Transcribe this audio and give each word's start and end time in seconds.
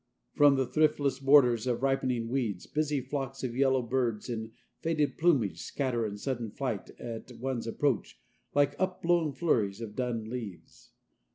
From 0.33 0.55
the 0.55 0.65
thriftless 0.65 1.19
borders 1.19 1.67
of 1.67 1.83
ripening 1.83 2.27
weeds 2.27 2.65
busy 2.65 3.01
flocks 3.01 3.43
of 3.43 3.55
yellowbirds 3.55 4.29
in 4.29 4.51
faded 4.79 5.15
plumage 5.15 5.61
scatter 5.61 6.07
in 6.07 6.17
sudden 6.17 6.49
flight 6.49 6.89
at 6.99 7.31
one's 7.33 7.67
approach 7.67 8.19
like 8.55 8.73
upblown 8.79 9.31
flurries 9.31 9.79
of 9.79 9.95
dun 9.95 10.27
leaves. 10.27 10.93